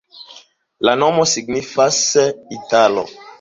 La 0.87 0.95
nomo 1.01 1.25
signifas: 1.33 2.01
italo. 2.59 3.07